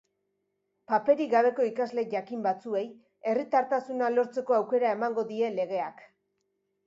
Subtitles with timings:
[0.91, 2.81] Paperik gabeko ikasle jakin batzuei
[3.31, 6.01] herritartasuna lortzeko aukera emango die legeak.